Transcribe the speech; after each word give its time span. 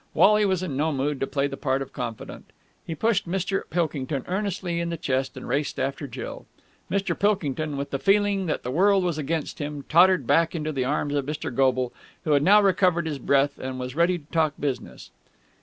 Wally 0.15 0.45
was 0.45 0.63
in 0.63 0.75
no 0.75 0.91
mood 0.91 1.19
to 1.19 1.27
play 1.27 1.45
the 1.45 1.55
part 1.57 1.79
of 1.79 1.93
confidant. 1.93 2.45
He 2.87 2.95
pushed 2.95 3.29
Mr. 3.29 3.61
Pilkington 3.69 4.25
earnestly 4.27 4.79
in 4.79 4.89
the 4.89 4.97
chest 4.97 5.37
and 5.37 5.47
raced 5.47 5.79
after 5.79 6.07
Jill. 6.07 6.47
Mr. 6.89 7.13
Pilkington, 7.13 7.77
with 7.77 7.91
the 7.91 7.99
feeling 7.99 8.47
that 8.47 8.63
the 8.63 8.71
world 8.71 9.03
was 9.03 9.19
against 9.19 9.59
him, 9.59 9.85
tottered 9.89 10.25
back 10.25 10.55
into 10.55 10.71
the 10.71 10.85
arms 10.85 11.13
of 11.13 11.27
Mr. 11.27 11.53
Goble, 11.53 11.93
who 12.23 12.31
had 12.31 12.41
now 12.41 12.59
recovered 12.63 13.05
his 13.05 13.19
breath 13.19 13.59
and 13.59 13.79
was 13.79 13.95
ready 13.95 14.17
to 14.17 14.25
talk 14.31 14.55
business. 14.59 15.11